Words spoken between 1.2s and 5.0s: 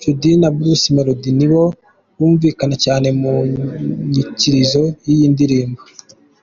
nibo bumvikana cyane mu nyikirizo